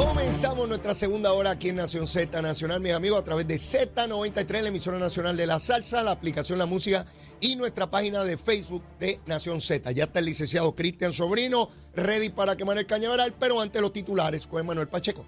[0.00, 4.62] Comenzamos nuestra segunda hora aquí en Nación Z Nacional, mis amigos, a través de Z93,
[4.62, 7.04] la emisora nacional de la salsa, la aplicación La Música
[7.38, 9.92] y nuestra página de Facebook de Nación Z.
[9.92, 14.46] Ya está el licenciado Cristian Sobrino, ready para quemar el cañaveral, pero ante los titulares
[14.46, 15.26] con Manuel Pacheco.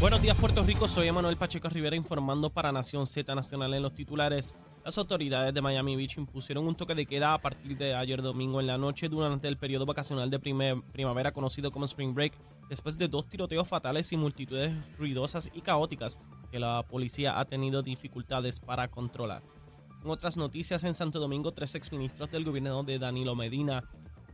[0.00, 3.94] Buenos días Puerto Rico, soy Emanuel Pacheco Rivera informando para Nación Z Nacional en los
[3.94, 4.54] titulares.
[4.84, 8.60] Las autoridades de Miami Beach impusieron un toque de queda a partir de ayer domingo
[8.60, 12.32] en la noche durante el periodo vacacional de primavera conocido como Spring Break,
[12.70, 16.18] después de dos tiroteos fatales y multitudes ruidosas y caóticas
[16.50, 19.42] que la policía ha tenido dificultades para controlar.
[20.02, 23.84] En otras noticias, en Santo Domingo, tres exministros del gobierno de Danilo Medina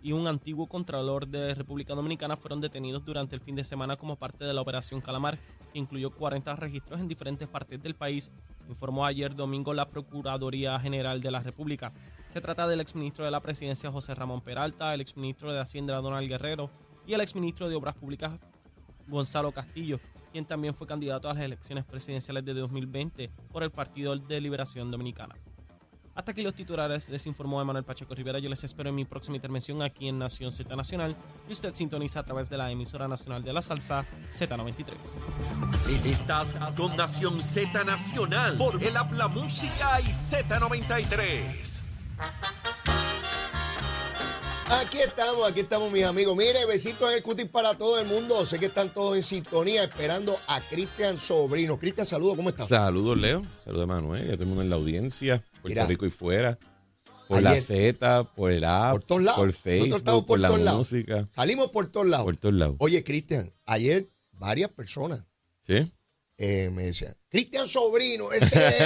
[0.02, 4.16] y un antiguo contralor de República Dominicana fueron detenidos durante el fin de semana como
[4.16, 5.39] parte de la Operación Calamar,
[5.72, 8.33] que incluyó 40 registros en diferentes partes del país,
[8.69, 11.92] informó ayer domingo la Procuraduría General de la República.
[12.28, 16.28] Se trata del exministro de la Presidencia José Ramón Peralta, el exministro de Hacienda Donald
[16.28, 16.70] Guerrero
[17.06, 18.39] y el exministro de Obras Públicas
[19.08, 20.00] Gonzalo Castillo,
[20.33, 24.91] quien también fue candidato a las elecciones presidenciales de 2020 por el Partido de Liberación
[24.91, 25.36] Dominicana.
[26.17, 28.39] Hasta aquí los titulares, les informó Emanuel Pacheco Rivera.
[28.39, 31.14] Yo les espero en mi próxima intervención aquí en Nación Z Nacional
[31.47, 34.97] y usted sintoniza a través de la emisora nacional de la salsa Z93.
[36.06, 41.83] Estás con Nación Z Nacional por el Habla Música y Z93.
[44.69, 46.35] Aquí estamos, aquí estamos mis amigos.
[46.35, 48.45] Mire, besitos en el cutis para todo el mundo.
[48.46, 51.79] Sé que están todos en sintonía esperando a Cristian Sobrino.
[51.79, 52.69] Cristian, saludos, ¿cómo estás?
[52.69, 53.46] Saludos, Leo.
[53.63, 55.45] Saludos a Manuel y a todo el mundo en la audiencia.
[55.66, 55.86] Puerto Mira.
[55.86, 56.58] Rico y fuera.
[57.28, 59.40] Por Ayer- la Z, por el app, Por todos lados.
[59.40, 60.78] por Facebook, por, la todos lados.
[60.78, 62.24] música, Salimos por todos lados.
[62.24, 62.77] por todos lados.
[62.78, 65.24] Oye, Cristian, ayer varias personas
[65.62, 65.92] ¿Sí?
[66.38, 68.80] eh, me decían, Cristian Sobrino, ese es,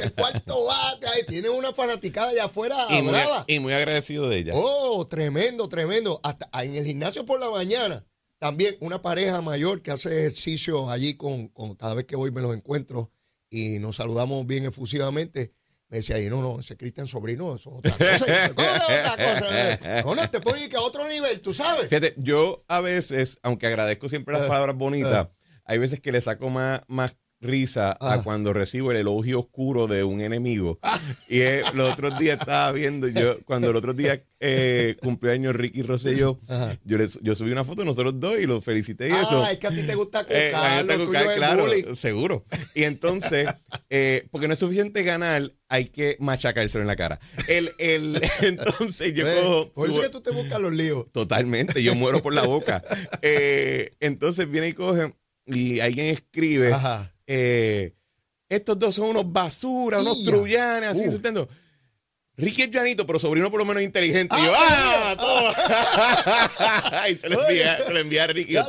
[0.00, 3.14] el cuarto bate, ahí tiene una fanaticada allá afuera Y muy,
[3.46, 4.52] y muy agradecido de ella.
[4.56, 6.20] Oh, tremendo, tremendo.
[6.22, 8.04] Hasta en el gimnasio por la mañana,
[8.38, 12.42] también una pareja mayor que hace ejercicio allí con, con- cada vez que voy me
[12.42, 13.10] los encuentro
[13.48, 15.54] y nos saludamos bien efusivamente.
[15.90, 18.24] Me decía, ahí, no, no, ese Cristian Sobrino, eso es otra cosa.
[18.26, 20.02] Y yo, ¿Cómo es otra cosa?
[20.04, 21.88] No, no, te pones que a otro nivel, tú sabes.
[21.88, 25.28] Fíjate, yo a veces, aunque agradezco siempre las Eh, palabras bonitas,
[25.64, 28.14] hay veces que le saco más, más risa Ah.
[28.14, 30.78] a cuando recibo el elogio oscuro de un enemigo.
[31.28, 35.54] Y eh, los otros días estaba viendo, yo cuando el otro día eh, cumplió años
[35.54, 36.76] Ricky Rosselló, Ajá.
[36.84, 39.44] yo, yo subí una foto de nosotros dos y los felicité y eso.
[39.44, 40.52] Ah, es que a ti te gusta Eh,
[41.06, 41.94] cucar, claro, bullying.
[41.94, 42.44] seguro.
[42.74, 43.48] Y entonces,
[43.90, 47.20] eh, porque no es suficiente ganar, hay que machacárselo en la cara.
[47.48, 49.72] El, el, entonces yo cojo...
[49.72, 51.06] Por eso subo- que tú te buscas los líos.
[51.12, 52.82] Totalmente, yo muero por la boca.
[53.22, 55.14] Eh, entonces viene y coge
[55.46, 57.12] y alguien escribe, Ajá.
[57.32, 57.94] Eh,
[58.48, 61.04] estos dos son unos basura, unos trullanes, así Uh.
[61.04, 61.48] insultando.
[62.36, 64.34] Ricky es llanito, pero sobrino por lo menos inteligente.
[64.38, 65.52] y yo, Ah, ¡ah!
[66.94, 67.08] toma!
[67.10, 68.54] y se lo envía, se lo envía a Ricky.
[68.54, 68.68] toma.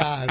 [0.00, 0.26] A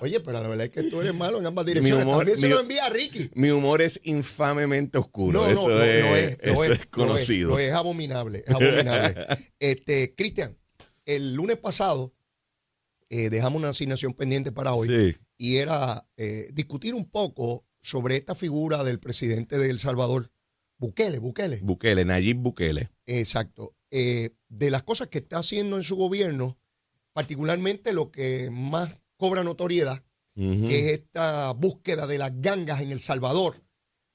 [0.00, 2.04] Oye, pero la verdad es que tú eres malo en ambas direcciones.
[2.04, 3.30] humor- También se mi- lo envía a Ricky.
[3.34, 5.46] Mi humor es infamemente oscuro.
[5.46, 7.50] eso lo- es, lo es, eso es conocido.
[7.50, 9.26] lo es abominable, es abominable.
[9.58, 10.56] este, Cristian,
[11.04, 12.14] el lunes pasado
[13.10, 15.16] eh, dejamos una asignación pendiente para hoy Sí.
[15.38, 20.30] Y era eh, discutir un poco sobre esta figura del presidente de El Salvador,
[20.78, 21.60] Bukele, Bukele.
[21.62, 22.90] Bukele, Nayib Bukele.
[23.06, 23.74] Exacto.
[23.90, 26.58] Eh, de las cosas que está haciendo en su gobierno,
[27.12, 30.02] particularmente lo que más cobra notoriedad,
[30.34, 33.64] que es esta búsqueda de las gangas en El Salvador,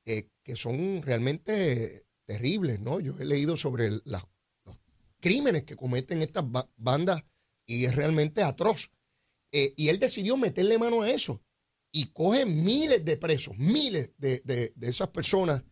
[0.05, 2.99] eh, que son realmente terribles, ¿no?
[2.99, 4.27] Yo he leído sobre las-
[4.65, 4.79] los
[5.19, 7.23] crímenes que cometen estas ba- bandas
[7.65, 8.91] y es realmente atroz.
[9.51, 11.41] Eh, y él decidió meterle mano a eso
[11.91, 15.63] y coge miles de presos, miles de, de- de esas personas,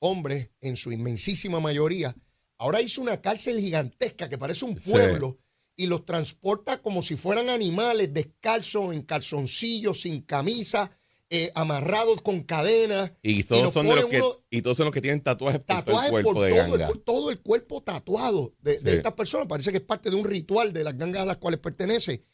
[0.00, 2.16] hombres en su inmensísima mayoría.
[2.58, 4.90] Ahora hizo una cárcel gigantesca que parece un Sí.
[4.90, 5.38] pueblo
[5.76, 10.90] y los transporta como si fueran animales, descalzos, en calzoncillos, sin camisa,
[11.30, 13.12] eh, amarrados con cadenas.
[13.22, 16.02] Y todos, son los que, uno- y todos son los que tienen tatuajes por todo
[16.02, 16.90] el cuerpo por de todo el, ganga.
[17.04, 19.46] todo el cuerpo tatuado de, de estas personas.
[19.46, 22.24] Parece que es parte de un ritual de las gangas a las cuales pertenece.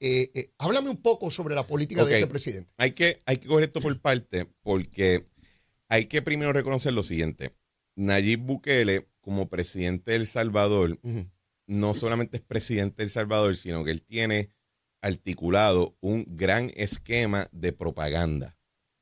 [0.00, 2.72] Eh, eh, háblame un poco sobre la política de este presidente.
[2.76, 5.26] Hay que, hay que coger esto por parte porque
[5.88, 7.54] hay que primero reconocer lo siguiente.
[7.96, 11.00] Nayib Bukele, como presidente de El Salvador,
[11.66, 14.50] no solamente es presidente de El Salvador, sino que él tiene
[15.00, 18.56] articulado un gran esquema de propaganda.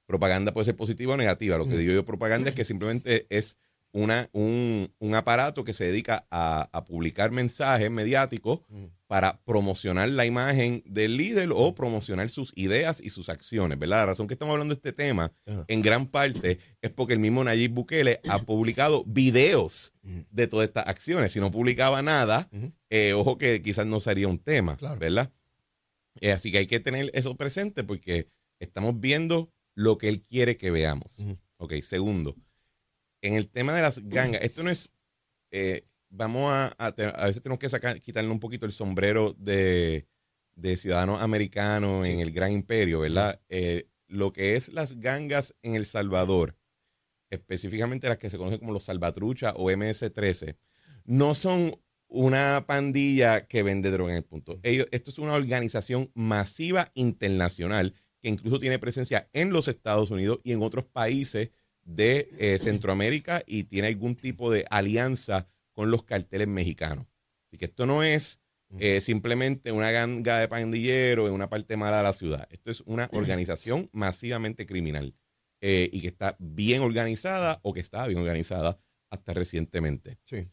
[0.06, 1.58] Propaganda puede ser positiva o negativa.
[1.58, 3.58] Lo que digo yo propaganda es que simplemente es
[3.96, 8.60] una, un, un aparato que se dedica a, a publicar mensajes mediáticos
[9.06, 13.98] para promocionar la imagen del líder o promocionar sus ideas y sus acciones, ¿verdad?
[13.98, 15.32] La razón que estamos hablando de este tema,
[15.68, 20.86] en gran parte, es porque el mismo Nayib Bukele ha publicado videos de todas estas
[20.88, 21.32] acciones.
[21.32, 22.50] Si no publicaba nada,
[22.90, 24.98] eh, ojo que quizás no sería un tema, Claro.
[24.98, 25.32] ¿verdad?
[26.20, 28.28] Eh, así que hay que tener eso presente porque
[28.58, 31.22] estamos viendo lo que él quiere que veamos.
[31.58, 32.34] Ok, segundo,
[33.26, 34.92] en el tema de las gangas, esto no es,
[35.50, 40.06] eh, vamos a, a, a veces tenemos que sacar, quitarle un poquito el sombrero de,
[40.54, 43.40] de ciudadano americano en el gran imperio, ¿verdad?
[43.48, 46.56] Eh, lo que es las gangas en El Salvador,
[47.30, 50.56] específicamente las que se conocen como los Salvatrucha o MS-13,
[51.04, 54.58] no son una pandilla que vende droga en el punto.
[54.62, 60.40] Ellos, esto es una organización masiva internacional que incluso tiene presencia en los Estados Unidos
[60.44, 61.50] y en otros países
[61.86, 67.06] de eh, Centroamérica y tiene algún tipo de alianza con los carteles mexicanos.
[67.46, 68.40] Así que esto no es
[68.78, 72.46] eh, simplemente una ganga de pandilleros en una parte mala de la ciudad.
[72.50, 75.14] Esto es una organización masivamente criminal
[75.60, 78.78] eh, y que está bien organizada o que estaba bien organizada
[79.08, 80.18] hasta recientemente.
[80.24, 80.48] Sí.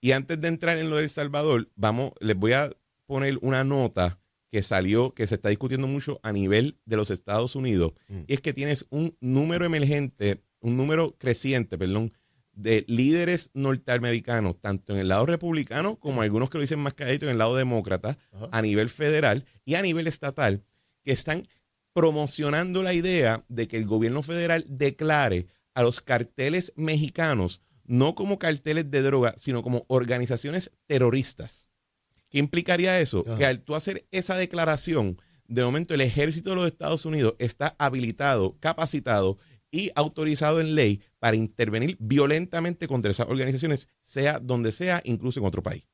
[0.00, 2.70] Y antes de entrar en lo del Salvador, vamos, les voy a
[3.06, 4.20] poner una nota
[4.50, 8.20] que salió, que se está discutiendo mucho a nivel de los Estados Unidos, Mm.
[8.26, 12.12] y es que tienes un número emergente, un número creciente, perdón,
[12.52, 17.26] de líderes norteamericanos, tanto en el lado republicano como algunos que lo dicen más calladito
[17.26, 18.48] en el lado demócrata, Ajá.
[18.50, 20.64] a nivel federal y a nivel estatal,
[21.04, 21.46] que están
[21.92, 28.38] promocionando la idea de que el gobierno federal declare a los carteles mexicanos no como
[28.38, 31.67] carteles de droga, sino como organizaciones terroristas.
[32.30, 33.24] ¿Qué implicaría eso?
[33.26, 33.38] Ajá.
[33.38, 37.74] Que al tú hacer esa declaración, de momento el ejército de los Estados Unidos está
[37.78, 39.38] habilitado, capacitado
[39.70, 45.46] y autorizado en ley para intervenir violentamente contra esas organizaciones, sea donde sea, incluso en
[45.46, 45.84] otro país.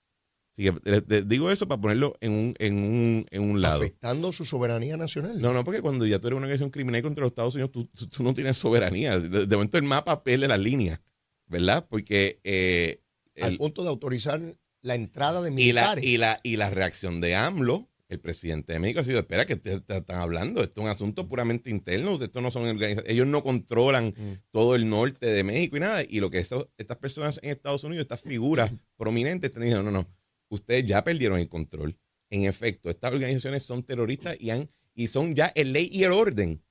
[0.52, 3.80] Así que les- les digo eso para ponerlo en un, en un, en un lado.
[3.80, 5.40] Afectando su soberanía nacional.
[5.42, 7.86] No, no, porque cuando ya tú eres una organización criminal contra los Estados Unidos, tú,
[7.86, 9.18] tú- tú no tienes soberanía.
[9.18, 11.02] De, de momento el mapa pierde la línea,
[11.46, 11.86] ¿verdad?
[11.88, 13.00] Porque eh,
[13.42, 14.40] al punto de autorizar
[14.84, 16.04] la entrada de y, la, militares.
[16.04, 19.56] y, la, y la reacción de AMLO, el presidente de México, ha sido, espera, que
[19.56, 23.26] te, te están hablando, esto es un asunto puramente interno, esto no son organizaciones, ellos
[23.26, 24.42] no controlan Mm.
[24.52, 28.02] todo el norte de México y nada, y lo que estas personas en Estados Unidos,
[28.04, 30.08] estas figuras prominentes, están diciendo, no, no,
[30.50, 31.98] ustedes ya perdieron el control.
[32.30, 36.12] En efecto, estas organizaciones son terroristas y, han, y son ya el ley y el
[36.12, 36.62] orden.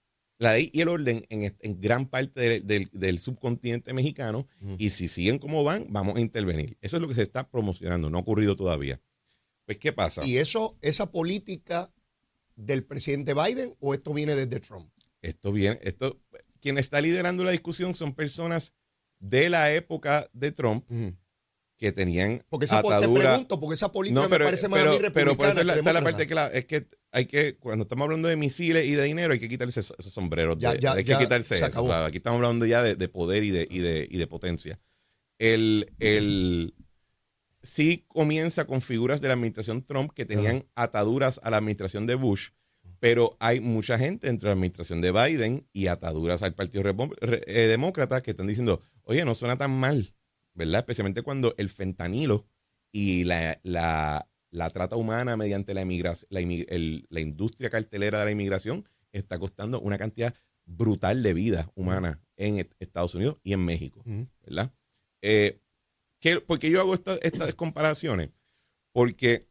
[0.44, 4.48] La ley y el orden en, gran parte de- del- del subcontinente mexicano.
[4.60, 4.76] Mm.
[4.78, 6.78] Y si siguen como van, vamos a intervenir.
[6.82, 8.10] Eso es lo que se está promocionando.
[8.10, 9.02] No ha ocurrido todavía.
[9.66, 10.26] Pues, ¿qué pasa?
[10.26, 11.92] ¿Y eso, esa política
[12.56, 14.90] del presidente Biden o esto viene desde Trump?
[15.22, 16.20] Esto viene, esto,
[16.60, 18.74] quien está liderando la discusión son personas
[19.20, 20.86] de la época de Trump
[21.78, 23.30] que tenían Porque esa, po- te atadura.
[23.30, 25.46] pregunto, porque esa política No, pero, me parece más pero, a mí pero republicana por
[25.48, 26.18] eso es la, que está la demócrata.
[26.18, 26.58] parte clave.
[26.60, 29.80] Es que hay que, cuando estamos hablando de misiles y de dinero, hay que quitarse
[29.80, 30.58] esos, esos sombreros.
[30.60, 31.66] Ya, de- ya, hay ya, que quitarse se eso.
[31.66, 31.94] acabó.
[31.94, 34.78] Aquí estamos hablando ya de, de poder y de, y de, y de potencia.
[35.40, 36.74] El, el,
[37.62, 42.16] sí comienza con figuras de la administración Trump que tenían ataduras a la administración de
[42.16, 42.50] Bush,
[43.00, 47.42] pero hay mucha gente dentro de la administración de Biden y ataduras al Partido Re-
[47.48, 50.14] eh, Demócrata que están diciendo, oye, no suena tan mal,
[50.54, 50.80] ¿verdad?
[50.80, 52.48] Especialmente cuando el fentanilo
[52.92, 58.26] y la, la, la trata humana mediante la, emigración, la, el- la industria cartelera de
[58.26, 63.54] la inmigración está costando una cantidad brutal de vida humana en est- Estados Unidos y
[63.54, 64.02] en México.
[64.46, 64.72] ¿verdad?
[65.24, 65.60] Eh,
[66.20, 68.30] ¿qué- ¿Por qué yo hago esta- estas comparaciones?
[68.92, 69.48] Porque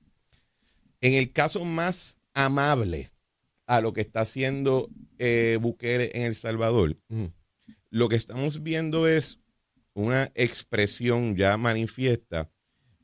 [1.00, 3.10] en el caso más amable
[3.66, 6.96] a lo que está haciendo eh, Bukele en El Salvador,
[7.90, 9.40] lo que estamos viendo es
[9.94, 12.51] una expresión ya manifiesta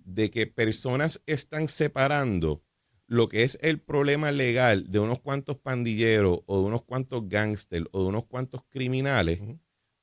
[0.09, 2.63] de que personas están separando
[3.07, 7.87] lo que es el problema legal de unos cuantos pandilleros o de unos cuantos gángsters
[7.93, 9.41] o de unos cuantos criminales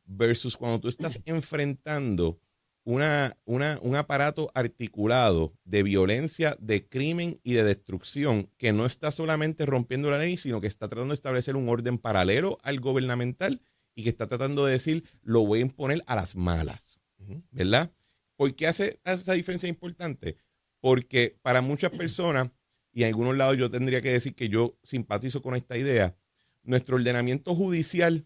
[0.05, 2.39] versus cuando tú estás enfrentando
[2.83, 9.09] una, una- un aparato articulado de violencia, de crimen y de destrucción que no está
[9.09, 13.61] solamente rompiendo la ley, sino que está tratando de establecer un orden paralelo al gubernamental
[13.95, 17.01] y que está tratando de decir, lo voy a imponer a las malas.
[17.49, 17.91] ¿verdad?
[18.35, 20.37] ¿Por qué hace esa diferencia importante?
[20.79, 22.49] Porque para muchas personas
[22.91, 26.15] y en algunos lados yo tendría que decir que yo simpatizo con esta idea,
[26.63, 28.25] nuestro ordenamiento judicial,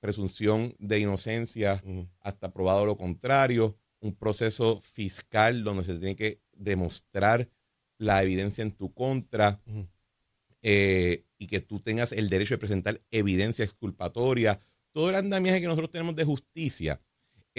[0.00, 1.82] presunción de inocencia
[2.20, 7.50] hasta probado lo contrario, un proceso fiscal donde se tiene que demostrar
[7.98, 9.60] la evidencia en tu contra
[10.62, 14.60] eh, y que tú tengas el derecho de presentar evidencia exculpatoria,
[14.92, 17.00] todo el andamiaje que nosotros tenemos de justicia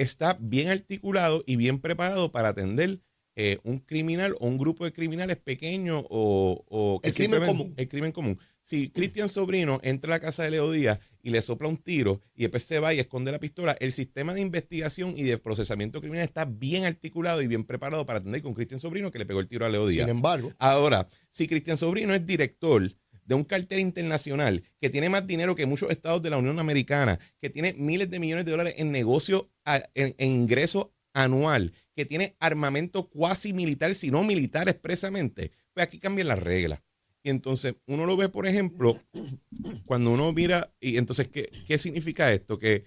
[0.02, 3.00] está bien articulado y bien preparado para atender
[3.36, 7.74] eh, un criminal o un grupo de criminales pequeños o, el crimen común.
[7.78, 8.38] El crimen común.
[8.62, 12.22] Si Cristian Sobrino entra a la casa de Leo Díaz y le sopla un tiro
[12.36, 16.02] y después se va y esconde la pistola, el sistema de investigación y de procesamiento
[16.02, 19.40] criminal está bien articulado y bien preparado para atender con Cristian Sobrino que le pegó
[19.40, 20.08] el tiro a Leo Díaz.
[20.08, 20.52] Sin embargo.
[20.60, 22.92] Ahora, si Cristian Sobrino es director
[23.30, 27.20] de un cartel internacional que tiene más dinero que muchos estados de la Unión Americana,
[27.40, 29.52] que tiene miles de millones de dólares en negocio,
[29.94, 36.28] en, ingreso anual, que tiene armamento cuasi militar, si no militar expresamente, pues aquí cambian
[36.28, 36.82] las reglas.
[37.22, 39.00] Y entonces uno lo ve, por ejemplo,
[39.86, 42.58] cuando uno mira, y entonces, ¿qué, qué significa esto?
[42.58, 42.86] Que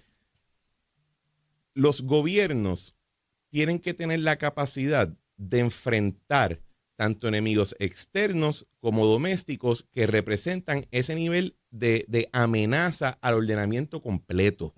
[1.73, 2.97] los gobiernos
[3.49, 5.07] tienen que tener la capacidad
[5.37, 6.59] de enfrentar
[6.95, 14.73] tanto enemigos externos como domésticos que representan ese nivel de, amenaza al ordenamiento completo,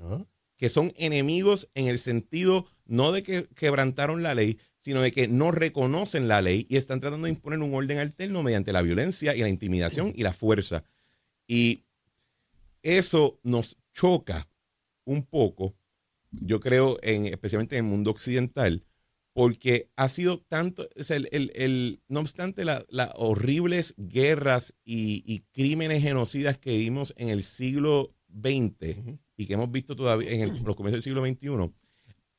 [0.58, 5.28] que son enemigos en el sentido no de que quebrantaron la ley, sino de que
[5.28, 9.36] no reconocen la ley y están tratando de imponer un orden alterno mediante la violencia
[9.36, 10.84] y la intimidación y la fuerza.
[11.48, 11.84] Y
[12.84, 14.48] eso nos choca
[15.06, 15.76] un poco,
[16.32, 18.84] yo creo, en, especialmente en el mundo occidental,
[19.36, 27.14] porque ha sido tanto, el, no obstante las horribles guerras y, crímenes genocidas que vimos
[27.18, 28.96] en el siglo XX
[29.36, 31.74] y que hemos visto todavía en los comienzos del siglo XXI,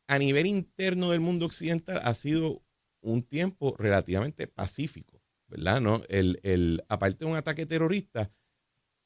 [0.07, 2.63] a nivel interno del mundo occidental ha sido
[3.03, 5.83] un tiempo relativamente pacífico, ¿verdad?
[5.83, 6.01] ¿No?
[6.09, 8.33] El, aparte de un ataque terrorista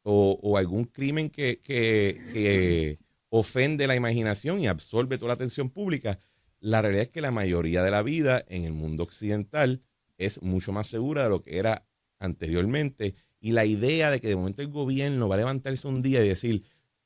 [0.05, 6.21] o, algún crimen que, que ofende la imaginación y absorbe toda la atención pública,
[6.61, 9.83] la realidad es que la mayoría de la vida en el mundo occidental
[10.19, 11.87] es mucho más segura de lo que era
[12.19, 13.15] anteriormente.
[13.41, 16.29] Y la idea de que de momento el gobierno va a levantarse un día y
[16.29, 16.63] decir,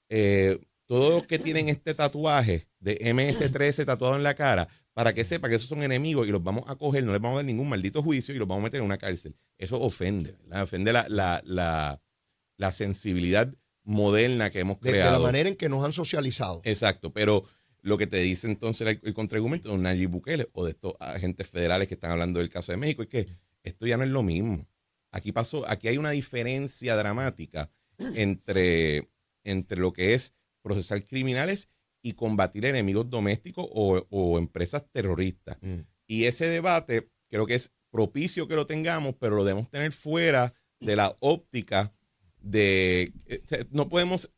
[0.09, 5.25] eh, todos los que tienen este tatuaje de MS-13 tatuado en la cara, para que
[5.25, 7.45] sepa que esos son enemigos y los vamos a coger, no les vamos a dar
[7.45, 9.35] ningún maldito juicio y los vamos a meter en una cárcel.
[9.59, 12.01] Eso ofende, ofende la, la,
[12.57, 15.13] la, sensibilidad moderna que hemos creado.
[15.13, 16.61] De la manera en que nos han socializado.
[16.65, 17.45] Exacto, pero
[17.85, 21.49] lo que te dice entonces el, el contraargumento de Nayib Bukele o de estos agentes
[21.49, 23.27] federales que están hablando del caso de México es que
[23.63, 24.67] esto ya no es lo mismo.
[25.11, 27.71] Aquí pasó, aquí hay una diferencia dramática
[28.15, 29.11] entre,
[29.45, 31.69] entre lo que es procesar criminales
[32.03, 35.59] y combatir enemigos domésticos o, empresas terroristas.
[35.61, 35.81] Mm.
[36.07, 40.55] Y ese debate creo que es propicio que lo tengamos, pero lo debemos tener fuera
[40.81, 41.95] de la óptica
[42.41, 43.13] de...
[43.27, 44.34] Eh, no podemos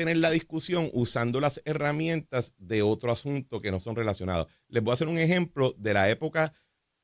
[0.00, 4.46] tener la discusión usando las herramientas de otro asunto que no son relacionados.
[4.68, 6.54] Les voy a hacer un ejemplo de la época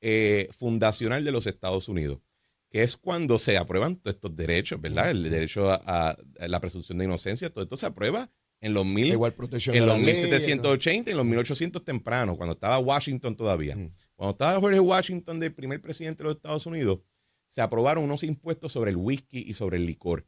[0.00, 2.21] eh, fundacional de los Estados Unidos,
[2.71, 5.11] que es cuando se aprueban todos estos derechos, ¿verdad?
[5.11, 8.31] El derecho a, la presunción de inocencia, todo esto se aprueba
[8.62, 12.79] en los, mil, Igual protección en los 1780 y en los 1800 temprano, cuando estaba
[12.79, 13.76] Washington todavía.
[14.15, 17.00] Cuando estaba Jorge Washington, de primer presidente de los Estados Unidos,
[17.47, 20.26] se aprobaron unos impuestos sobre el whisky y sobre el licor.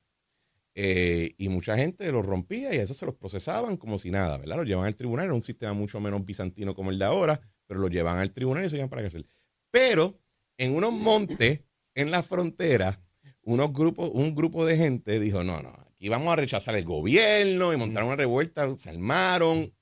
[0.80, 4.58] Eh, y mucha gente los rompía y eso se los procesaban como si nada, ¿verdad?
[4.58, 7.80] Los llevaban al tribunal, era un sistema mucho menos bizantino como el de ahora, pero
[7.80, 9.26] lo llevaban al tribunal y se iban para cárcel.
[9.72, 10.20] Pero
[10.56, 11.62] en unos montes,
[11.96, 13.02] en la frontera,
[13.42, 17.72] unos grupos, un grupo de gente dijo, no, no, aquí vamos a rechazar el gobierno
[17.72, 19.74] y montar una revuelta, se armaron.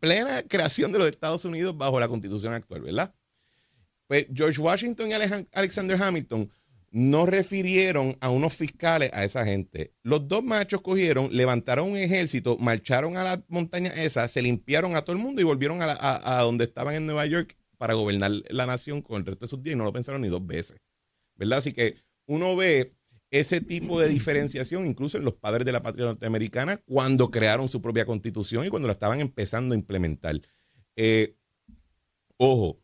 [0.00, 3.14] Plena creación de los Estados Unidos bajo la constitución actual, ¿verdad?
[4.06, 6.50] Pues George Washington y Alexander Hamilton
[6.94, 9.92] no refirieron a unos fiscales a esa gente.
[10.04, 15.02] Los dos machos cogieron, levantaron un ejército, marcharon a la montaña esa, se limpiaron a
[15.02, 19.02] todo el mundo y volvieron a, donde estaban en Nueva York para gobernar la nación
[19.02, 20.76] con el resto de sus días y no lo pensaron ni dos veces.
[21.34, 21.58] ¿Verdad?
[21.58, 21.96] Así que
[22.26, 22.94] uno ve
[23.32, 27.82] ese tipo de diferenciación incluso en los padres de la patria norteamericana cuando crearon su
[27.82, 30.40] propia constitución y cuando la estaban empezando a implementar.
[30.94, 31.34] Eh,
[32.36, 32.83] ojo,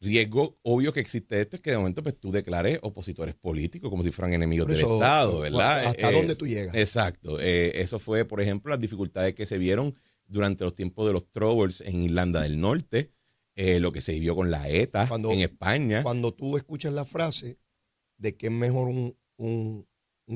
[0.00, 4.02] riesgo obvio que existe esto es que de momento pues tú declares opositores políticos como
[4.02, 5.86] si fueran enemigos del Estado, ¿verdad?
[5.86, 6.74] ¿Hasta eh, dónde tú llegas?
[6.74, 7.38] Exacto.
[7.40, 9.94] Eh, eso fue, por ejemplo, las dificultades que se vieron
[10.26, 13.12] durante los tiempos de los Troubles en Irlanda del Norte,
[13.56, 16.02] eh, lo que se vivió con la ETA en España.
[16.02, 17.58] Cuando tú escuchas la frase
[18.16, 19.86] de que es mejor un, un,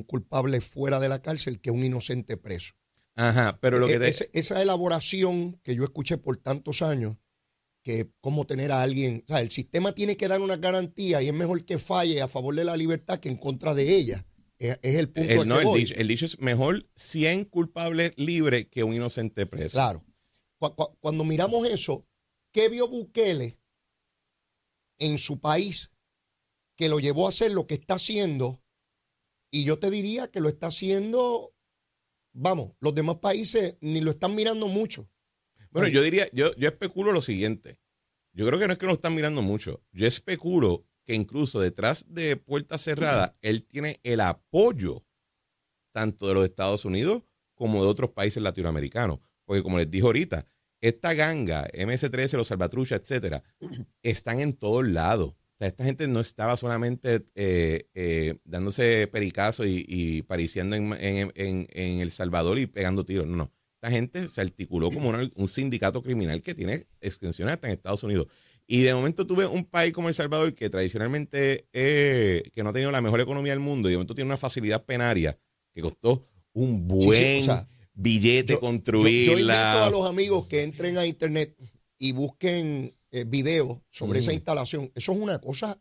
[0.07, 2.75] culpable fuera de la cárcel que un inocente preso.
[3.15, 3.95] Ajá, pero lo que...
[4.33, 7.17] esa elaboración que yo escuché por tantos años
[7.85, 9.23] que cómo tener a alguien.
[9.29, 12.27] O sea, el sistema tiene que dar una garantía y es mejor que falle a
[12.29, 14.27] favor de la libertad que en contra de ella.
[14.59, 15.81] Es, es el punto El, al no, que el voy.
[15.81, 19.73] dicho, el dicho es mejor 100 culpables libres que un inocente preso.
[19.75, 20.05] Claro.
[20.59, 22.07] Cu- cu- Cuando miramos eso,
[22.53, 23.59] ¿qué vio Bukele
[24.99, 25.91] en su país
[26.77, 28.63] que lo llevó a hacer lo que está haciendo?
[29.51, 31.55] Y yo te diría que lo está haciendo,
[32.33, 35.09] vamos, los demás países ni lo están mirando mucho.
[35.75, 37.79] Bueno, yo diría, yo, yo especulo lo siguiente.
[38.33, 39.83] Yo creo que no es que lo están mirando mucho.
[39.93, 45.05] Yo especulo que incluso detrás de puertas cerradas, él tiene el apoyo
[45.93, 47.23] tanto de los Estados Unidos
[47.55, 49.19] como de otros países latinoamericanos.
[49.45, 50.47] Porque como les dije ahorita,
[50.81, 53.43] esta ganga, MS-13, los Salvatrucha, etcétera,
[54.03, 55.31] están en todos lados.
[55.31, 60.93] O sea, esta gente no estaba solamente eh, eh, dándose pericazo y, y pariciando en,
[60.95, 63.27] en- en- en El Salvador y pegando tiros.
[63.27, 63.53] No, no.
[63.85, 68.03] Esta gente se articuló como una- un sindicato criminal que tiene extensiones hasta en Estados
[68.03, 68.29] Unidos.
[68.67, 72.73] Y de momento tuve un país como El Salvador que tradicionalmente eh, que no ha
[72.73, 75.39] tenido la mejor economía del mundo y de momento tiene una facilidad penaria
[75.75, 76.25] que costó
[76.55, 79.13] un Sí, sí, buen o sea, billete Yo- construirla.
[79.13, 81.55] Yo, yo invito a los amigos que entren a internet
[81.99, 84.35] y busquen eh, videos sobre esa Mm.
[84.35, 84.93] instalación.
[84.95, 85.79] Eso es una cosa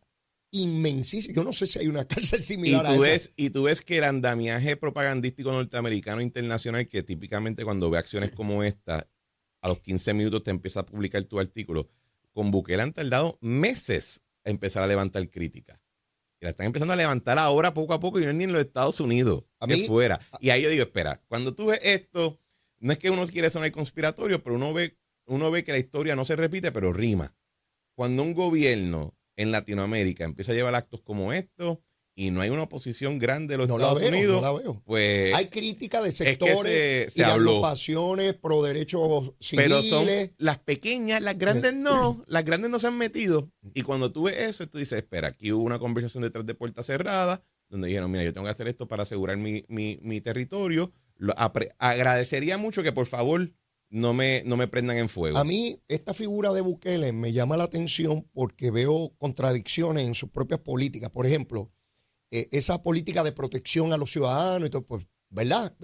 [0.54, 1.34] inmensísima.
[1.34, 3.12] Yo no sé si hay una cárcel Y similar a tú, esa.
[3.12, 8.30] ves, y tú ves que el andamiaje propagandístico norteamericano internacional, que típicamente cuando ve acciones
[8.30, 9.08] como esta,
[9.60, 11.88] a los 15 minutos te empieza a publicar tu artículo,
[12.32, 15.78] con Bukele han tardado meses a empezar a levantar críticas.
[16.40, 18.52] Y la están empezando a levantar ahora poco a poco y no es ni en
[18.52, 20.20] los Estados Unidos, A que mí- fuera.
[20.40, 22.38] Y ahí yo digo, espera, cuando tú ves esto,
[22.80, 26.14] no es que uno quiere sonar conspiratorio, pero uno ve, uno ve que la historia
[26.16, 27.34] no se repite, pero rima.
[27.94, 31.78] Cuando un gobierno en Latinoamérica empieza a llevar actos como estos
[32.16, 34.52] y no hay una oposición grande de los no la Estados veo, Unidos, no la
[34.62, 34.82] veo.
[34.84, 37.50] pues Hay crítica de que sectores se- y se habló.
[37.50, 39.88] agrupaciones pro derechos pero civiles.
[39.88, 40.06] son
[40.38, 43.50] las pequeñas, las grandes no, las grandes no se han metido.
[43.74, 46.86] Y cuando tú ves eso, tú dices, espera, aquí hubo una conversación detrás de puertas
[46.86, 50.92] cerradas, donde dijeron, mira, yo tengo que hacer esto para asegurar mi, mi- mi territorio.
[51.16, 51.34] Lo
[51.78, 53.50] agradecería mucho que por favor
[53.94, 55.38] no me, no me prendan en fuego.
[55.38, 60.30] A mí esta figura de Bukele me llama la atención porque veo contradicciones en sus
[60.30, 61.10] propias políticas.
[61.10, 61.70] Por ejemplo,
[62.32, 65.76] eh, esa política de protección a los ciudadanos y todo, pues, ¿verdad?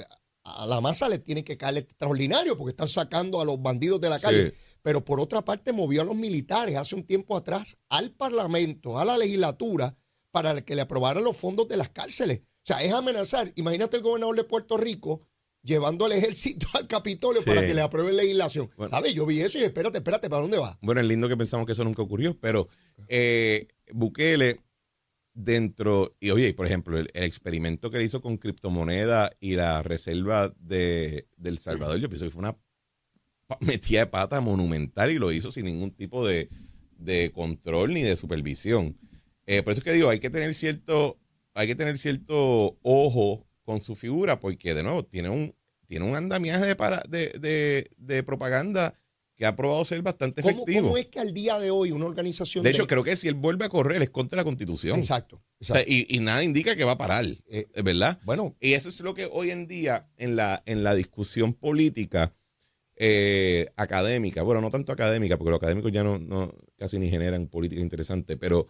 [0.42, 4.08] A la masa le tiene que caer extraordinario porque están sacando a los bandidos de
[4.08, 4.22] la Sí.
[4.22, 4.54] calle.
[4.82, 9.04] Pero por otra parte movió a los militares hace un tiempo atrás al Parlamento, a
[9.04, 9.96] la legislatura,
[10.32, 12.40] para que le aprobaran los fondos de las cárceles.
[12.40, 13.52] O sea, es amenazar.
[13.54, 15.20] Imagínate el gobernador de Puerto Rico
[15.62, 17.46] llevando al ejército al Capitolio Sí.
[17.48, 18.68] para que le aprueben legislación.
[18.76, 18.94] Bueno.
[18.94, 19.14] ¿Sabes?
[19.14, 20.78] Yo vi eso y espérate, espérate, ¿para dónde va?
[20.82, 22.68] Bueno, es lindo que pensamos que eso nunca ocurrió, pero
[23.08, 24.60] eh, Bukele
[25.32, 29.82] dentro, y oye, por ejemplo, el, el experimento que le hizo con criptomoneda y la
[29.82, 32.56] reserva de, del Salvador, yo pienso que fue una
[33.60, 36.48] metida de pata monumental y lo hizo sin ningún tipo de,
[36.98, 38.96] de control ni de supervisión.
[39.46, 41.18] Eh, por eso es que digo, hay que tener cierto,
[41.54, 45.54] hay que tener cierto ojo con su figura, porque de nuevo, tiene un,
[45.86, 48.94] tiene un andamiaje de, para- de, de- de propaganda
[49.36, 50.82] que ha probado ser bastante ¿Cómo, efectivo.
[50.88, 53.34] cómo es que al día de hoy una organización De hecho, creo que si él
[53.34, 54.98] vuelve a correr es contra la constitución.
[54.98, 55.42] Exacto.
[55.58, 55.92] O sea, exacto.
[55.94, 58.18] y, y nada indica que va a parar, Eh, ¿es ¿verdad?
[58.24, 62.34] bueno, Y eso es lo que hoy en día en la, en la discusión política
[62.96, 67.46] eh, académica, bueno, no tanto académica, porque los académicos ya no, no casi ni generan
[67.46, 68.66] política interesante, pero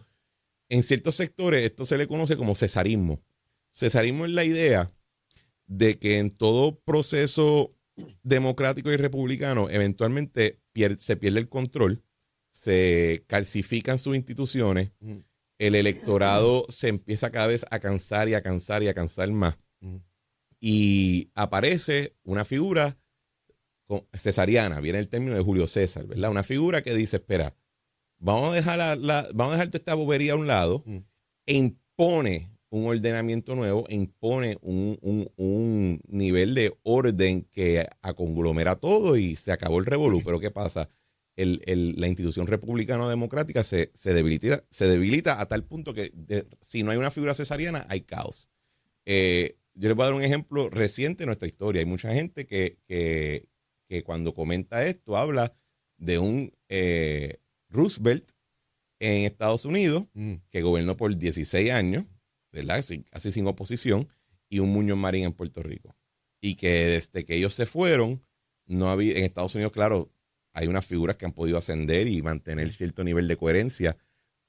[0.69, 3.21] en ciertos sectores esto se le conoce como cesarismo.
[3.71, 4.91] Cesarismo es la idea
[5.65, 7.73] de que en todo proceso
[8.23, 12.03] democrático y republicano eventualmente pier- se pierde el control,
[12.51, 14.91] se calcifican sus instituciones,
[15.57, 19.57] el electorado se empieza cada vez a cansar y a cansar y a cansar más.
[20.59, 22.97] Y aparece una figura
[24.13, 26.31] cesariana, viene el término de Julio César, ¿verdad?
[26.31, 27.55] Una figura que dice, espera,
[28.19, 30.83] vamos a dejar, la, la- vamos a dejar toda esta bobería a un lado
[31.45, 39.17] e impone un ordenamiento nuevo, impone un, un- un nivel de orden que aconglomera todo
[39.17, 40.21] y se acabó el revolú.
[40.25, 40.89] Pero ¿qué pasa?
[41.35, 46.11] El- el- la institución republicana democrática se, se, debilita, se debilita a tal punto que
[46.15, 48.49] de- si no hay una figura cesariana, hay caos.
[49.05, 51.79] Eh, yo les voy a dar un ejemplo reciente de nuestra historia.
[51.79, 53.47] Hay mucha gente que, que,
[53.87, 55.53] que cuando comenta esto habla
[55.97, 57.37] de un eh,
[57.69, 58.31] Roosevelt
[58.99, 62.05] en Estados Unidos mm, que gobernó por 16 años,
[62.51, 62.83] ¿verdad?
[63.09, 64.07] Casi sin oposición,
[64.49, 65.95] y un Muñoz Marín en Puerto Rico.
[66.41, 68.23] Y que desde que ellos se fueron,
[68.65, 70.11] no había, en Estados Unidos, claro,
[70.53, 73.97] hay unas figuras que han podido ascender y mantener cierto nivel de coherencia,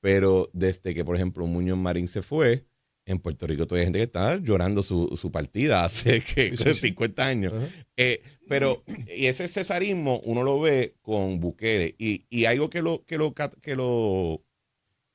[0.00, 2.66] pero desde que, por ejemplo, un Muñoz Marín se fue,
[3.04, 6.56] En Puerto Rico todavía hay gente que está llorando su, su partida hace que, Sí,
[6.64, 6.86] sí, sí.
[6.88, 7.52] 50 años.
[7.96, 8.82] Eh, pero
[9.16, 13.34] y ese cesarismo uno lo ve con Bukele y, y algo que lo, que, lo,
[13.34, 14.44] que, lo,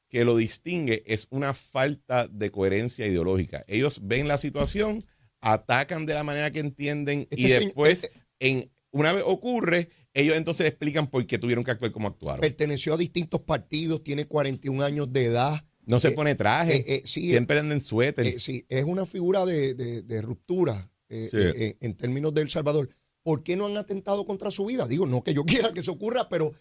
[0.10, 3.64] que lo distingue es una falta de coherencia ideológica.
[3.68, 5.04] Ellos ven la situación,
[5.42, 9.90] atacan de la manera que entienden y Este señor- después, este- en, una vez ocurre,
[10.14, 12.42] ellos entonces explican por qué tuvieron que actuar como actuaron.
[12.42, 15.64] Perteneció a distintos partidos, tiene 41 años de edad.
[15.86, 18.40] No se eh, pone traje, eh, eh, sí, siempre andan en suéter.
[18.40, 21.28] Sí, es una figura de, de- de ruptura Sí.
[21.80, 22.90] en términos de El Salvador.
[23.24, 24.86] ¿Por qué no han atentado contra su vida?
[24.88, 26.52] Digo, no que yo quiera que eso ocurra, pero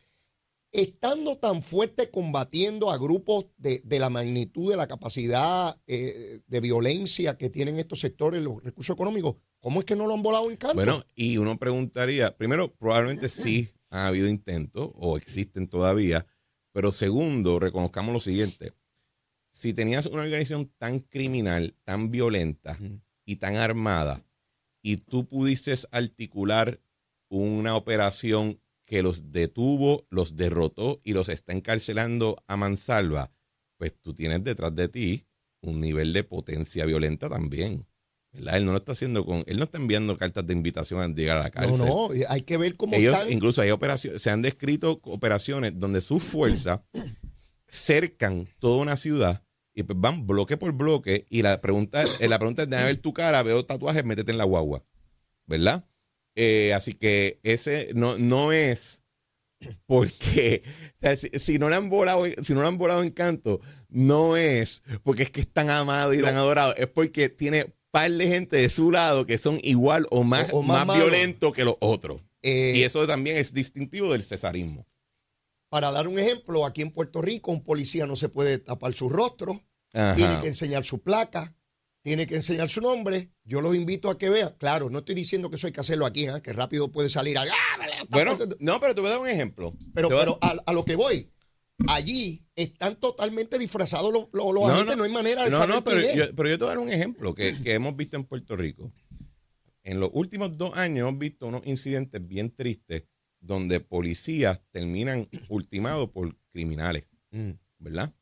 [0.77, 6.61] estando tan fuerte combatiendo a grupos de, de la magnitud de la capacidad eh, de
[6.61, 10.51] violencia que tienen estos sectores, los recursos económicos, ¿cómo es que no lo han volado
[10.51, 10.77] en canto?
[10.77, 16.27] Bueno, y uno preguntaría, primero, probablemente sí ha habido intentos o existen todavía,
[16.73, 18.75] pero segundo, reconozcamos lo siguiente.
[19.49, 22.79] Si tenías una organización tan criminal, tan violenta
[23.25, 24.23] y tan armada,
[24.83, 26.81] y tú pudieses articular
[27.29, 33.33] una operación que los detuvo, los derrotó y los está encarcelando a mansalva,
[33.77, 35.27] pues tú tienes detrás de ti
[35.61, 37.87] un nivel de potencia violenta también.
[38.33, 38.57] ¿verdad?
[38.57, 41.39] Él no lo está haciendo con, él no está enviando cartas de invitación a llegar
[41.39, 41.79] a la cárcel.
[41.79, 43.33] no, no, hay que ver cómo Ellos, están.
[43.33, 46.81] incluso hay operaciones, se han descrito operaciones donde sus fuerzas
[47.69, 49.43] cercan toda una ciudad
[49.75, 52.99] y pues van bloque por bloque y la pregunta, eh, la pregunta es, déjame ver
[52.99, 54.85] tu cara, veo tatuajes, métete en la guagua,
[55.47, 55.85] ¿verdad?
[56.37, 59.03] Eh, así que ese no, no es
[59.87, 60.63] porque
[60.97, 64.37] o sea, si, si no le han volado, si no le han volado encanto, no
[64.37, 68.29] es porque es que es tan amado y tan adorado, es porque tiene par de
[68.29, 71.65] gente de su lado que son igual o más, O- o más más, violentos que
[71.65, 72.23] los otros.
[72.43, 74.87] eh, y eso también es distintivo del cesarismo.
[75.71, 79.09] Para dar un ejemplo, aquí en Puerto Rico un policía no se puede tapar su
[79.09, 80.15] rostro, Ajá.
[80.15, 81.55] tiene que enseñar su placa,
[82.07, 83.33] tiene que enseñar su nombre.
[83.43, 84.55] Yo los invito a que vean.
[84.59, 86.41] Claro, no estoy diciendo que eso hay que hacerlo aquí, ¿ah?
[86.41, 87.37] que rápido puede salir.
[87.37, 87.53] allá,
[88.11, 89.75] Bueno, no, pero te voy a dar un ejemplo.
[89.93, 91.29] pero, a- pero a, a lo que voy,
[91.89, 94.99] allí están totalmente disfrazados los, los- los No, agentes, no.
[94.99, 96.17] no, hay manera de No, saber no, pero quién es.
[96.29, 98.55] yo, pero yo te voy a dar un ejemplo que, que hemos visto en Puerto
[98.55, 98.93] Rico.
[99.83, 103.03] En los últimos dos años hemos visto unos incidentes bien tristes
[103.41, 107.51] donde policías terminan ultimados por criminales, Mm.
[107.79, 108.15] ¿verdad?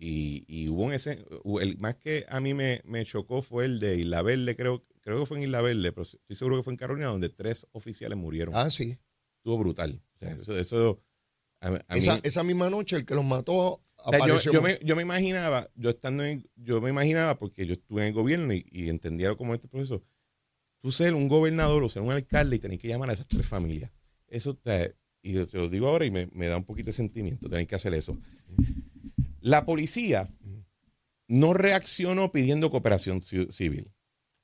[0.00, 1.24] Y, y hubo un ese,
[1.60, 5.18] el más que a mí me, me chocó fue el de Isla Verde, creo, creo
[5.18, 8.16] que fue en Isla Verde, pero estoy seguro que fue en Carolina, donde tres oficiales
[8.16, 8.54] murieron.
[8.56, 8.96] Ah, sí.
[9.38, 10.00] Estuvo brutal.
[10.14, 11.02] O sea, eso, eso
[11.60, 14.52] a, a mí- Esa, esa misma noche el que los mató O sea, yo, apareció.
[14.52, 18.08] yo me, yo me imaginaba, yo estando en, yo me imaginaba, porque yo estuve en
[18.08, 20.04] el gobierno y, y entendía cómo este proceso,
[20.80, 23.44] tú ser un gobernador o ser un alcalde y tener que llamar a esas tres
[23.46, 23.90] familias.
[24.28, 27.48] Eso te, y te lo digo ahora y me, me da un poquito de sentimiento
[27.48, 28.16] tener que hacer eso.
[29.40, 30.28] La policía
[31.28, 33.92] no reaccionó pidiendo cooperación ci- civil.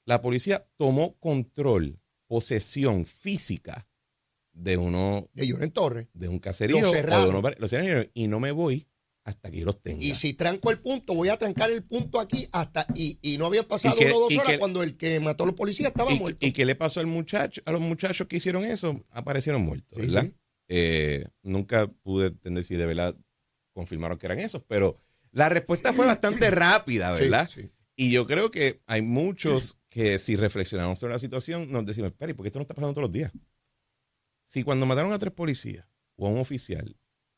[0.06, 3.88] La policía tomó control, posesión física
[4.52, 6.06] de uno, de Lloren Torres.
[6.12, 8.10] de un caserío Lo cerraron.
[8.14, 8.86] y no me voy
[9.24, 10.04] hasta que yo los tenga.
[10.04, 12.86] Y si tranco el punto, voy a trancar el punto aquí hasta.
[12.94, 15.44] Y, y no había pasado que- una o dos horas que- cuando el que mató
[15.44, 16.46] a los policías estaba ¿Y, muerto.
[16.46, 19.02] ¿Y qué le pasó al muchacho, a los muchachos que hicieron eso?
[19.10, 20.24] Aparecieron muertos, Sí, ¿verdad?
[20.24, 20.34] sí.
[20.68, 23.16] Eh, nunca pude entender si de verdad
[23.74, 24.96] confirmaron que eran esos, pero
[25.32, 27.48] la respuesta fue bastante rápida, ¿verdad?
[27.52, 27.70] sí.
[27.96, 32.30] Y yo creo que hay muchos que si reflexionamos sobre la situación nos decimos, espera,
[32.32, 33.30] ¿y por qué esto no está pasando todos los días?
[34.42, 36.96] Si cuando mataron a tres policías o a un oficial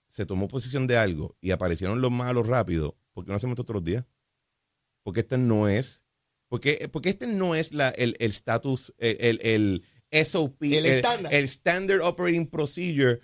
[0.09, 3.65] se tomó posición de algo y aparecieron los malos rápido, ¿por qué no hacemos esto
[3.65, 4.07] todos los días?
[5.03, 6.07] Porque este no es,
[6.49, 11.35] porque, porque este no es la, el el status, el, el, el SOP, El estándar.
[11.35, 13.21] el Standard Operating Procedure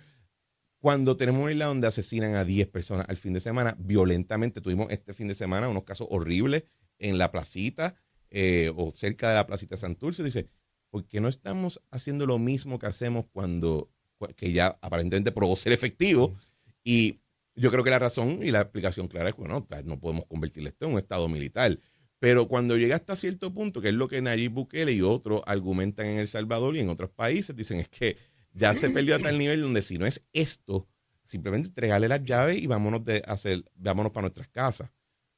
[0.83, 4.59] cuando tenemos una isla donde asesinan a 10 personas al fin de semana violentamente.
[4.59, 6.65] Tuvimos este fin de semana unos casos horribles
[6.99, 7.95] en la placita
[8.29, 10.25] eh, o cerca de la placita Santurce.
[10.25, 10.49] Dice,
[10.89, 13.91] ¿por qué no estamos haciendo lo mismo que hacemos cuando,
[14.35, 16.35] que ya aparentemente probó ser efectivo?
[16.83, 17.21] Y
[17.55, 20.25] yo creo que la razón y la explicación clara es que bueno, pues, no podemos
[20.25, 21.79] convertir esto en un estado militar.
[22.19, 26.07] Pero cuando llega hasta cierto punto, que es lo que Nayib Bukele y otros argumentan
[26.07, 28.17] en El Salvador y en otros países, dicen es que
[28.53, 30.87] ya se perdió a tal nivel donde si no es esto,
[31.23, 34.91] simplemente entregarle las llaves y vámonos de hacer, vámonos para nuestras casas.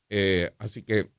[0.10, 1.10] Eh, así que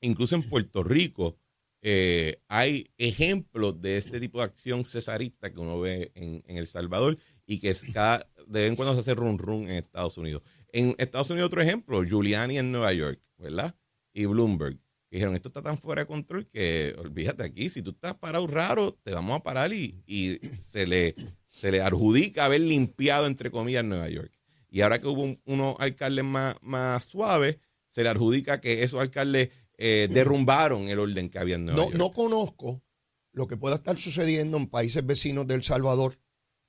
[0.00, 1.38] incluso en Puerto Rico
[1.82, 7.18] eh, hay ejemplos de este tipo de acción cesarista que uno ve en, El Salvador
[7.46, 10.42] y que cada, de vez en cuando se hace run run en Estados Unidos.
[10.72, 13.74] En Estados Unidos otro ejemplo, Giuliani en Nueva York, ¿verdad?
[14.12, 14.78] Y Bloomberg,
[15.10, 18.46] que dijeron, esto está tan fuera de control que olvídate aquí, si tú estás parado
[18.46, 20.38] raro, te vamos a parar y, y
[20.70, 24.32] se, le, se le adjudica haber limpiado, entre comillas, Nueva York.
[24.70, 27.56] Y ahora que hubo un- unos alcaldes más, más suaves,
[27.88, 31.84] se le adjudica que esos alcaldes eh, derrumbaron el orden que había en Nueva No,
[31.88, 31.96] York.
[31.98, 32.82] no conozco
[33.32, 36.20] lo que pueda estar sucediendo en países vecinos de El Salvador,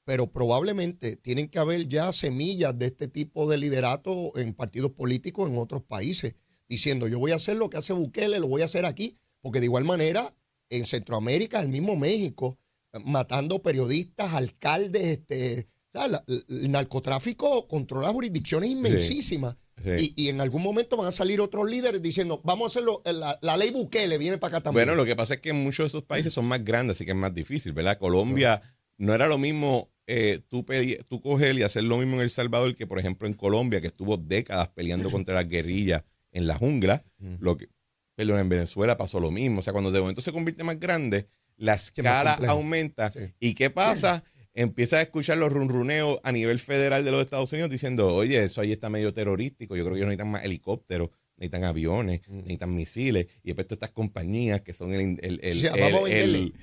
[0.04, 5.48] pero probablemente tienen que haber ya semillas de este tipo de liderato en partidos políticos
[5.48, 6.34] en otros países,
[6.72, 9.60] diciendo yo voy a hacer lo que hace Bukele, lo voy a hacer aquí, porque
[9.60, 10.34] de igual manera
[10.70, 12.58] en Centroamérica, el mismo México,
[13.04, 19.56] matando periodistas, alcaldes, este, la- el narcotráfico controla jurisdicciones inmensísimas.
[19.84, 20.14] Sí.
[20.16, 23.14] Y, y en algún momento van a salir otros líderes diciendo, vamos a hacerlo, eh,
[23.14, 24.86] la, la ley Bukele viene para acá también.
[24.86, 27.12] Bueno, lo que pasa es que muchos de esos países son más grandes, así que
[27.12, 27.98] es más difícil, ¿verdad?
[27.98, 28.62] Colombia
[28.98, 30.64] no era lo mismo eh, tú,
[31.08, 33.88] tú coger y hacer lo mismo en El Salvador que, por ejemplo, en Colombia, que
[33.88, 37.04] estuvo décadas peleando contra las guerrillas en la jungla.
[37.40, 37.68] Lo que,
[38.16, 39.60] perdón, en Venezuela pasó lo mismo.
[39.60, 43.12] O sea, cuando de momento se convierte más grande, la escala aumenta.
[43.12, 43.20] Sí.
[43.40, 44.24] ¿Y qué pasa?
[44.54, 48.60] Empiezas a escuchar los runruneos a nivel federal de los Estados Unidos diciendo, oye, eso
[48.60, 49.76] ahí está medio terrorístico.
[49.78, 53.28] Yo creo que ellos necesitan más helicópteros, necesitan aviones, necesitan misiles.
[53.44, 55.18] Y después todas estas compañías que son el...
[55.22, 56.54] el-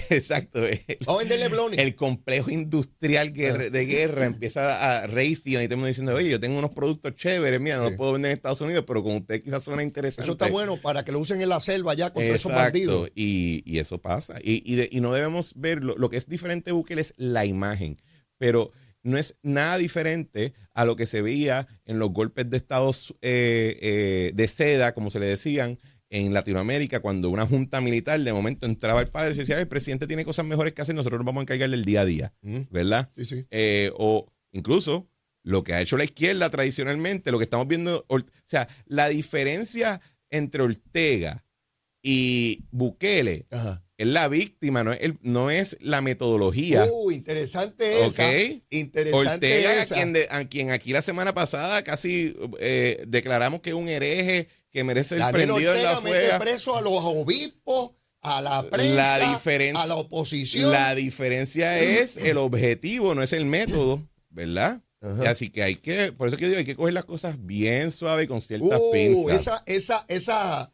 [0.10, 0.66] exacto.
[0.66, 1.48] El, a venderle
[1.82, 3.30] el complejo industrial Ah.
[3.32, 6.70] guerra- de guerra empieza a racing y todo el mundo diciendo, oye, yo tengo unos
[6.74, 7.90] productos chéveres, mira, no Sí.
[7.90, 10.22] los puedo vender en Estados Unidos, pero con usted quizás suena interesante.
[10.22, 13.10] Eso está bueno para que lo usen en la selva ya contra esos Exacto, bandidos.
[13.14, 14.38] Y, y eso pasa.
[14.42, 17.44] Y, y de- y no debemos ver, lo, lo que es diferente Bukele es la
[17.44, 17.96] imagen,
[18.38, 18.70] pero
[19.04, 23.76] no es nada diferente a lo que se veía en los golpes de estados eh,
[23.80, 25.78] eh, de seda, como se le decían,
[26.14, 30.06] en Latinoamérica, cuando una junta militar de momento entraba al padre y decía, el presidente
[30.06, 32.60] tiene cosas mejores que hacer, nosotros nos vamos a encargar del día a día, Mm.
[32.70, 33.10] ¿verdad?
[33.16, 33.46] Sí, sí.
[33.50, 35.08] Eh, o incluso
[35.42, 40.02] lo que ha hecho la izquierda tradicionalmente, lo que estamos viendo, o sea, la diferencia
[40.28, 41.44] entre Ortega
[42.02, 43.82] y Bukele Ajá.
[44.02, 46.86] Es la víctima, no es, el- no es la metodología.
[46.90, 48.28] Uh, interesante esa.
[48.28, 48.62] Ok.
[48.70, 49.94] Interesante Ortega, a esa.
[49.94, 54.48] quien, de- a quien aquí la semana pasada casi eh, declaramos que es un hereje
[54.70, 59.32] que merece Daniel prendido en la mete preso a los obispos, a la prensa, La
[59.32, 60.70] diferencia- a la oposición.
[60.72, 64.80] La diferencia es el objetivo, no es el método, ¿verdad?
[65.00, 65.30] Ajá.
[65.30, 68.22] Así que hay que, por eso que digo, hay que coger las cosas bien suave
[68.22, 69.34] y con ciertas Uh, pinzas.
[69.36, 70.71] esa, esa, esa,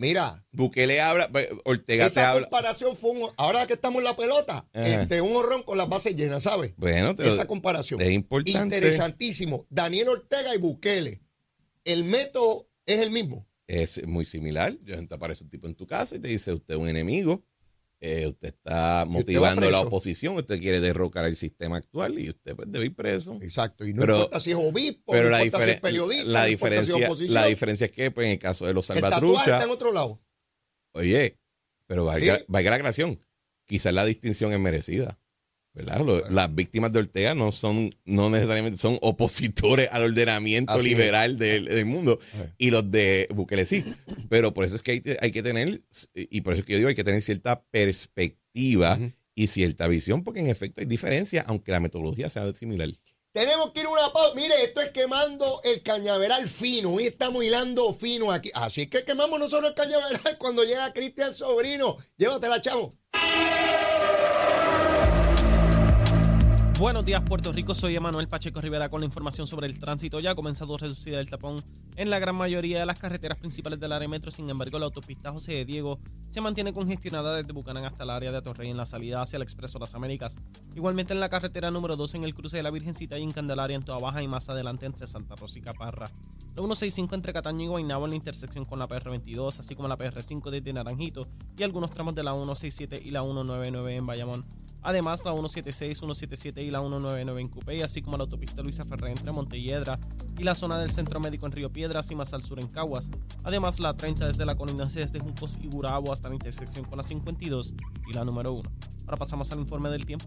[0.00, 1.30] mira, Bukele habla,
[1.64, 2.42] Ortega te esa habla.
[2.48, 6.16] comparación fue un, ahora que estamos en la pelota, este, un horrón con las bases
[6.16, 6.74] llenas, ¿sabes?
[6.76, 8.00] Bueno, te- esa comparación.
[8.00, 8.76] es importante.
[8.76, 9.66] Interesantísimo.
[9.70, 11.20] Daniel Ortega y Bukele.
[11.84, 13.46] El método es el mismo.
[13.66, 14.76] es muy similar.
[14.78, 17.44] De repente aparece un tipo en tu casa y te dice, usted es un enemigo,
[18.02, 22.56] eh, usted está motivando va la oposición, usted quiere derrocar el sistema actual y usted
[22.56, 23.34] pues, debe ir preso.
[23.42, 23.86] Exacto.
[23.86, 26.40] Y no Pero- importa si es obispo, Pero no la, importa si es periodista, la
[26.42, 27.34] no importa si es diferencia, oposición.
[27.34, 30.20] la diferencia es que pues, en el caso de los salvatruchas, está en otro lado.
[30.92, 31.38] oye,
[31.86, 32.44] pero valga, Sí.
[32.48, 33.20] valga la aclaración,
[33.66, 35.18] quizás la distinción es merecida.
[35.72, 36.00] ¿Verdad?
[36.04, 41.38] Lo- Las víctimas de Ortega no son, no necesariamente son opositores al ordenamiento Así liberal
[41.38, 42.18] del, del mundo.
[42.58, 43.84] Y los de Bukele sí.
[44.28, 45.82] Pero por eso es que hay, hay que tener,
[46.14, 48.98] y por eso es que yo digo, hay que tener cierta perspectiva
[49.34, 52.90] y cierta visión, porque en efecto hay diferencia, aunque la metodología sea similar.
[53.32, 54.34] Tenemos que ir a una pausa.
[54.34, 56.90] Mire, esto es quemando el cañaveral fino.
[56.94, 58.50] Hoy estamos hilando fino aquí.
[58.54, 61.96] Así que quemamos nosotros el cañaveral cuando llega Cristian Sobrino.
[62.18, 62.96] Llévatela, chavo.
[66.80, 67.74] Buenos días, Puerto Rico.
[67.74, 70.18] Soy Emanuel Pacheco Rivera con la información sobre el tránsito.
[70.18, 71.62] Ya ha comenzado a reducir el tapón
[71.94, 74.30] en la gran mayoría de las carreteras principales del área metro.
[74.30, 75.98] Sin embargo, la autopista José de Diego
[76.30, 79.42] se mantiene congestionada desde Bucanán hasta el área de Atorrey en la salida hacia el
[79.42, 80.38] Expreso Las Américas.
[80.74, 83.76] Igualmente en la carretera número 2 en el cruce de la Virgencita y en Candelaria
[83.76, 86.06] en Toa Baja y más adelante entre Santa Rosa y Caparra.
[86.54, 89.98] La 165 entre Cataño y Guaynabo en la intersección con la PR22, así como la
[89.98, 94.69] PR5 desde Naranjito y algunos tramos de la 167 y la 199 en Bayamón.
[94.82, 99.10] Además, la 176, 177 y la 199 en Cupey, así como la autopista Luisa Ferré
[99.10, 99.98] entre Montelledra
[100.38, 103.10] y la zona del Centro Médico en Río Piedras y más al sur en Caguas.
[103.44, 107.04] Además, la 30 desde la colindancia desde Juncos y Burabo hasta la intersección con la
[107.04, 107.74] 52
[108.08, 108.70] y la número 1.
[109.04, 110.26] Ahora pasamos al informe del tiempo.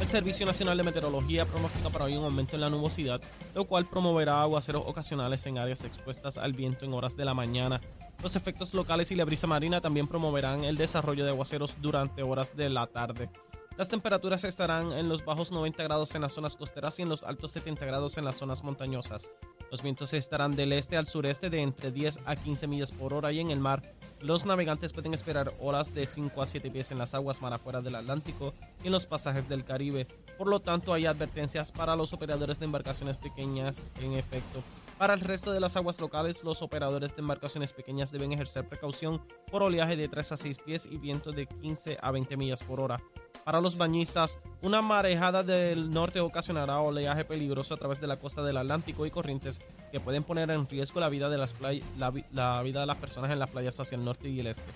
[0.00, 3.20] El Servicio Nacional de Meteorología pronostica para hoy un aumento en la nubosidad,
[3.54, 7.82] lo cual promoverá aguaceros ocasionales en áreas expuestas al viento en horas de la mañana.
[8.22, 12.54] Los efectos locales y la brisa marina también promoverán el desarrollo de aguaceros durante horas
[12.54, 13.30] de la tarde.
[13.78, 17.24] Las temperaturas estarán en los bajos 90 grados en las zonas costeras y en los
[17.24, 19.30] altos 70 grados en las zonas montañosas.
[19.70, 23.32] Los vientos estarán del este al sureste de entre 10 a 15 millas por hora
[23.32, 26.98] y en el mar los navegantes pueden esperar horas de 5 a 7 pies en
[26.98, 28.52] las aguas mar afuera del Atlántico
[28.84, 30.06] y en los pasajes del Caribe.
[30.36, 34.62] Por lo tanto, hay advertencias para los operadores de embarcaciones pequeñas en efecto.
[35.00, 39.22] Para el resto de las aguas locales, los operadores de embarcaciones pequeñas deben ejercer precaución
[39.50, 42.80] por oleaje de 3 a 6 pies y viento de 15 a 20 millas por
[42.80, 43.00] hora.
[43.42, 48.42] Para los bañistas, una marejada del norte ocasionará oleaje peligroso a través de la costa
[48.42, 51.56] del Atlántico y corrientes que pueden poner en riesgo la vida de las,
[51.96, 54.70] la, la vida de las personas en las playas hacia el norte y el este.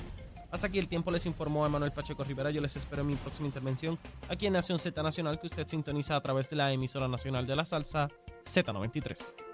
[0.51, 2.51] Hasta aquí el tiempo les informó Emanuel Pacheco Rivera.
[2.51, 3.99] Yo les espero en mi próxima intervención
[4.31, 7.57] aquí en Nación Z Nacional que usted sintoniza a través de la emisora nacional de
[7.57, 8.09] la salsa
[8.43, 9.54] Z93.